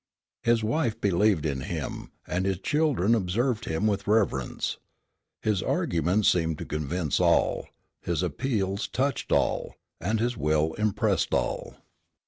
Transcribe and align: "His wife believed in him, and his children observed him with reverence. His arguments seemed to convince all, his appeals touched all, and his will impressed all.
"His 0.41 0.63
wife 0.63 0.99
believed 0.99 1.45
in 1.45 1.61
him, 1.61 2.11
and 2.25 2.47
his 2.47 2.57
children 2.57 3.13
observed 3.13 3.65
him 3.65 3.85
with 3.85 4.07
reverence. 4.07 4.79
His 5.43 5.61
arguments 5.61 6.27
seemed 6.27 6.57
to 6.57 6.65
convince 6.65 7.19
all, 7.19 7.67
his 8.01 8.23
appeals 8.23 8.87
touched 8.87 9.31
all, 9.31 9.75
and 9.99 10.19
his 10.19 10.35
will 10.35 10.73
impressed 10.73 11.35
all. 11.35 11.75